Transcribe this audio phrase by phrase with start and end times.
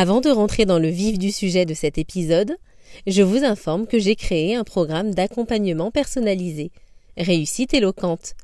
[0.00, 2.56] Avant de rentrer dans le vif du sujet de cet épisode,
[3.08, 6.70] je vous informe que j'ai créé un programme d'accompagnement personnalisé,
[7.16, 8.34] Réussite éloquente,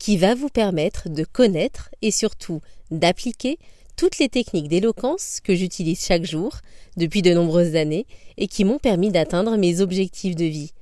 [0.00, 3.56] qui va vous permettre de connaître et surtout d'appliquer
[3.96, 6.56] toutes les techniques d'éloquence que j'utilise chaque jour
[6.96, 10.72] depuis de nombreuses années et qui m'ont permis d'atteindre mes objectifs de vie.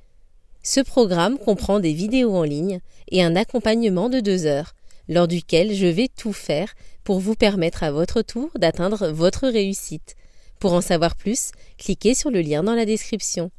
[0.63, 2.79] Ce programme comprend des vidéos en ligne
[3.11, 4.73] et un accompagnement de deux heures,
[5.07, 10.15] lors duquel je vais tout faire pour vous permettre à votre tour d'atteindre votre réussite.
[10.59, 13.51] Pour en savoir plus, cliquez sur le lien dans la description.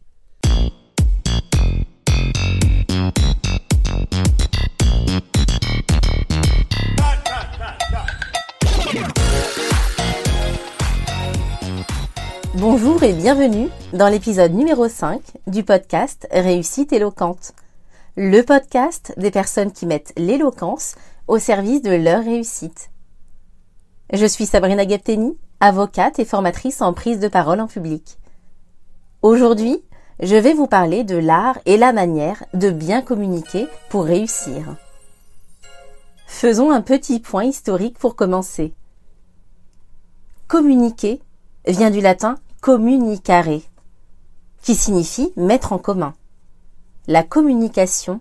[12.54, 17.52] Bonjour et bienvenue dans l'épisode numéro 5 du podcast Réussite éloquente.
[18.16, 20.94] Le podcast des personnes qui mettent l'éloquence
[21.28, 22.90] au service de leur réussite.
[24.12, 28.18] Je suis Sabrina Gapteni, avocate et formatrice en prise de parole en public.
[29.22, 29.82] Aujourd'hui,
[30.20, 34.76] je vais vous parler de l'art et la manière de bien communiquer pour réussir.
[36.26, 38.74] Faisons un petit point historique pour commencer.
[40.48, 41.20] Communiquer
[41.66, 43.60] vient du latin communicare,
[44.62, 46.14] qui signifie mettre en commun.
[47.06, 48.20] La communication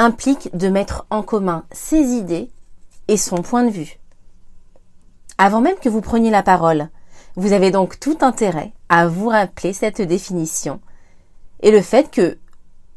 [0.00, 2.50] implique de mettre en commun ses idées
[3.08, 4.00] et son point de vue.
[5.36, 6.88] Avant même que vous preniez la parole,
[7.36, 10.80] vous avez donc tout intérêt à vous rappeler cette définition
[11.60, 12.38] et le fait que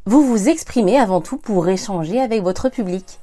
[0.06, 3.20] vous vous exprimez avant tout pour échanger avec votre public.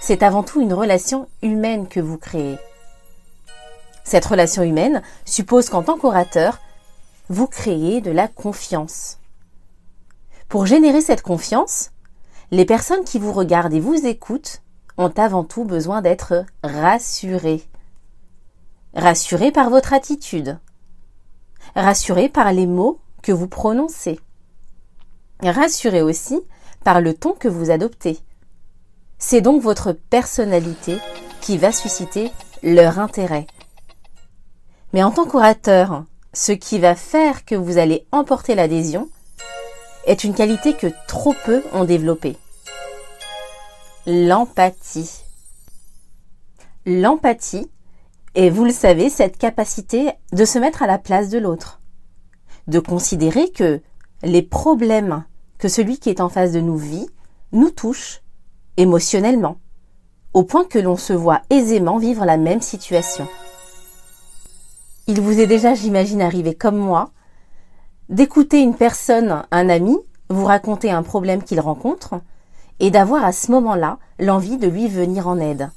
[0.00, 2.58] C'est avant tout une relation humaine que vous créez.
[4.02, 6.58] Cette relation humaine suppose qu'en tant qu'orateur,
[7.28, 9.18] vous créez de la confiance.
[10.48, 11.91] Pour générer cette confiance,
[12.52, 14.60] les personnes qui vous regardent et vous écoutent
[14.98, 17.62] ont avant tout besoin d'être rassurées.
[18.94, 20.58] Rassurées par votre attitude.
[21.74, 24.20] Rassurées par les mots que vous prononcez.
[25.42, 26.42] Rassurées aussi
[26.84, 28.18] par le ton que vous adoptez.
[29.18, 30.98] C'est donc votre personnalité
[31.40, 32.30] qui va susciter
[32.62, 33.46] leur intérêt.
[34.92, 39.08] Mais en tant qu'orateur, ce qui va faire que vous allez emporter l'adhésion
[40.06, 42.36] est une qualité que trop peu ont développée.
[44.04, 45.22] L'empathie.
[46.86, 47.70] L'empathie
[48.34, 51.80] est, vous le savez, cette capacité de se mettre à la place de l'autre,
[52.66, 53.80] de considérer que
[54.24, 55.24] les problèmes
[55.56, 57.06] que celui qui est en face de nous vit
[57.52, 58.22] nous touchent
[58.76, 59.58] émotionnellement,
[60.34, 63.28] au point que l'on se voit aisément vivre la même situation.
[65.06, 67.12] Il vous est déjà, j'imagine, arrivé comme moi,
[68.08, 69.96] d'écouter une personne, un ami,
[70.28, 72.20] vous raconter un problème qu'il rencontre,
[72.80, 75.70] et d'avoir à ce moment-là l'envie de lui venir en aide.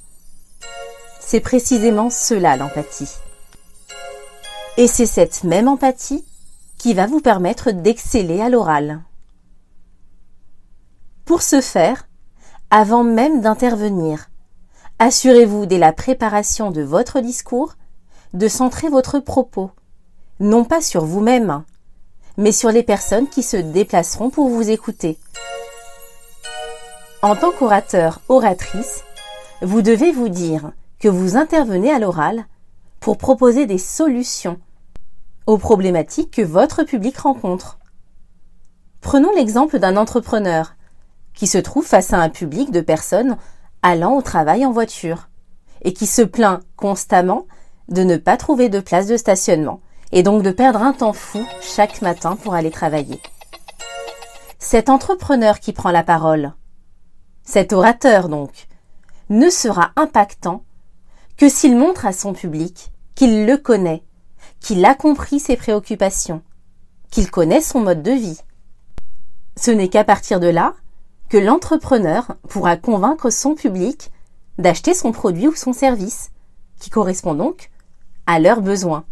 [1.19, 3.11] C'est précisément cela l'empathie.
[4.77, 6.25] Et c'est cette même empathie
[6.77, 9.01] qui va vous permettre d'exceller à l'oral.
[11.25, 12.07] Pour ce faire,
[12.69, 14.29] avant même d'intervenir,
[14.99, 17.75] assurez-vous dès la préparation de votre discours
[18.33, 19.71] de centrer votre propos,
[20.39, 21.63] non pas sur vous-même,
[22.37, 25.17] mais sur les personnes qui se déplaceront pour vous écouter.
[27.25, 29.03] En tant qu'orateur, oratrice,
[29.63, 32.45] vous devez vous dire que vous intervenez à l'oral
[32.99, 34.59] pour proposer des solutions
[35.47, 37.79] aux problématiques que votre public rencontre.
[39.01, 40.75] Prenons l'exemple d'un entrepreneur
[41.33, 43.37] qui se trouve face à un public de personnes
[43.81, 45.27] allant au travail en voiture
[45.81, 47.47] et qui se plaint constamment
[47.89, 49.79] de ne pas trouver de place de stationnement
[50.11, 53.19] et donc de perdre un temps fou chaque matin pour aller travailler.
[54.59, 56.53] Cet entrepreneur qui prend la parole,
[57.45, 58.67] cet orateur donc,
[59.29, 60.63] ne sera impactant
[61.37, 64.03] que s'il montre à son public qu'il le connaît,
[64.59, 66.41] qu'il a compris ses préoccupations,
[67.11, 68.39] qu'il connaît son mode de vie.
[69.55, 70.73] Ce n'est qu'à partir de là
[71.29, 74.11] que l'entrepreneur pourra convaincre son public
[74.57, 76.31] d'acheter son produit ou son service,
[76.79, 77.69] qui correspond donc
[78.25, 79.05] à leurs besoins.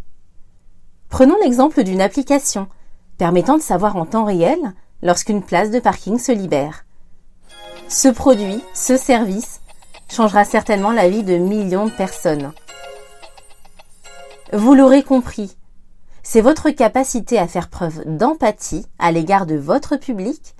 [1.10, 2.68] Prenons l'exemple d'une application
[3.18, 4.60] permettant de savoir en temps réel
[5.02, 6.86] lorsqu'une place de parking se libère.
[7.94, 9.62] Ce produit, ce service,
[10.10, 12.52] changera certainement la vie de millions de personnes.
[14.52, 15.56] Vous l'aurez compris,
[16.24, 20.56] c'est votre capacité à faire preuve d'empathie à l'égard de votre public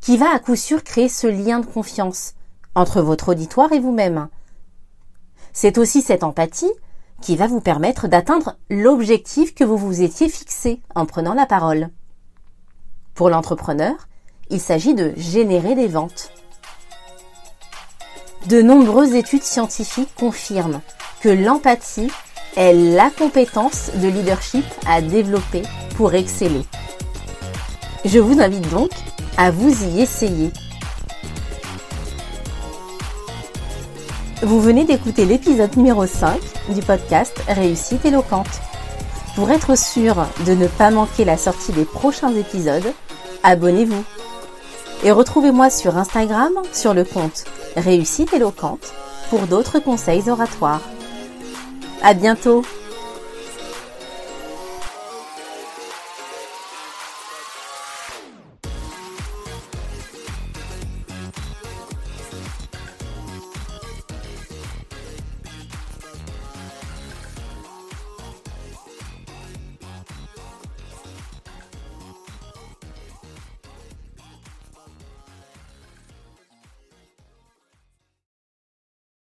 [0.00, 2.32] qui va à coup sûr créer ce lien de confiance
[2.74, 4.28] entre votre auditoire et vous-même.
[5.52, 6.72] C'est aussi cette empathie
[7.20, 11.90] qui va vous permettre d'atteindre l'objectif que vous vous étiez fixé en prenant la parole.
[13.12, 14.08] Pour l'entrepreneur,
[14.48, 16.32] il s'agit de générer des ventes.
[18.46, 20.80] De nombreuses études scientifiques confirment
[21.20, 22.10] que l'empathie
[22.56, 25.62] est la compétence de leadership à développer
[25.96, 26.64] pour exceller.
[28.04, 28.90] Je vous invite donc
[29.36, 30.50] à vous y essayer.
[34.42, 36.40] Vous venez d'écouter l'épisode numéro 5
[36.70, 38.60] du podcast Réussite éloquente.
[39.36, 42.90] Pour être sûr de ne pas manquer la sortie des prochains épisodes,
[43.42, 44.02] abonnez-vous.
[45.02, 47.44] Et retrouvez-moi sur Instagram sur le compte
[47.76, 48.92] Réussite éloquente
[49.30, 50.82] pour d'autres conseils oratoires.
[52.02, 52.64] À bientôt!